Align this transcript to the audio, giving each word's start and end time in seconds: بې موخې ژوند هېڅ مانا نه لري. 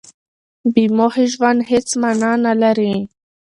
بې 0.73 0.83
موخې 0.97 1.25
ژوند 1.33 1.59
هېڅ 1.71 1.87
مانا 2.01 2.31
نه 2.45 2.53
لري. 2.61 2.93